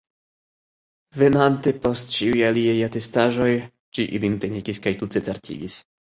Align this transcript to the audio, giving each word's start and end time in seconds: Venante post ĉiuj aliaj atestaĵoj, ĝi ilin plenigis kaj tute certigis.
Venante 1.23 1.73
post 1.83 2.15
ĉiuj 2.15 2.41
aliaj 2.47 2.73
atestaĵoj, 2.85 3.49
ĝi 3.97 4.05
ilin 4.21 4.39
plenigis 4.45 4.81
kaj 4.87 4.95
tute 5.03 5.23
certigis. 5.29 5.77